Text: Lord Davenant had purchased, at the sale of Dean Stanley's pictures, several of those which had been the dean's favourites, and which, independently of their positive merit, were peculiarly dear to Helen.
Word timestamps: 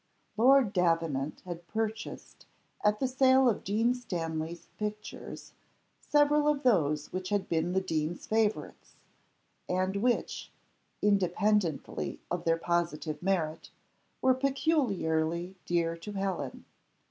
Lord 0.35 0.73
Davenant 0.73 1.41
had 1.45 1.67
purchased, 1.67 2.47
at 2.83 2.99
the 2.99 3.07
sale 3.07 3.47
of 3.47 3.63
Dean 3.63 3.93
Stanley's 3.93 4.65
pictures, 4.79 5.53
several 5.99 6.47
of 6.47 6.63
those 6.63 7.13
which 7.13 7.29
had 7.29 7.47
been 7.47 7.73
the 7.73 7.81
dean's 7.81 8.25
favourites, 8.25 8.95
and 9.69 9.97
which, 9.97 10.51
independently 11.03 12.19
of 12.31 12.45
their 12.45 12.57
positive 12.57 13.21
merit, 13.21 13.69
were 14.23 14.33
peculiarly 14.33 15.55
dear 15.67 15.95
to 15.97 16.13
Helen. 16.13 16.65